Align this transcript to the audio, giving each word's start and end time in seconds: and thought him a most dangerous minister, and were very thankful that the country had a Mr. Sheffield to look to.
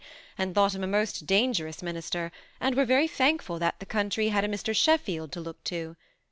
and 0.35 0.55
thought 0.55 0.73
him 0.73 0.83
a 0.83 0.87
most 0.87 1.27
dangerous 1.27 1.83
minister, 1.83 2.31
and 2.59 2.73
were 2.73 2.85
very 2.85 3.07
thankful 3.07 3.59
that 3.59 3.79
the 3.79 3.85
country 3.85 4.29
had 4.29 4.43
a 4.43 4.47
Mr. 4.47 4.75
Sheffield 4.75 5.31
to 5.31 5.39
look 5.39 5.63
to. 5.65 5.95